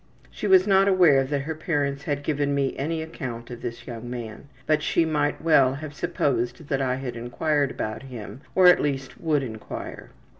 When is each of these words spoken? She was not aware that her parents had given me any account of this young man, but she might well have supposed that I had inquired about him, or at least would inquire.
She 0.31 0.47
was 0.47 0.65
not 0.65 0.87
aware 0.87 1.23
that 1.25 1.43
her 1.43 1.53
parents 1.53 2.05
had 2.05 2.23
given 2.23 2.55
me 2.55 2.75
any 2.75 3.03
account 3.03 3.51
of 3.51 3.61
this 3.61 3.85
young 3.85 4.09
man, 4.09 4.47
but 4.65 4.81
she 4.81 5.05
might 5.05 5.43
well 5.43 5.75
have 5.75 5.93
supposed 5.93 6.69
that 6.69 6.81
I 6.81 6.95
had 6.95 7.15
inquired 7.15 7.69
about 7.69 8.01
him, 8.01 8.41
or 8.55 8.65
at 8.65 8.81
least 8.81 9.21
would 9.21 9.43
inquire. 9.43 10.09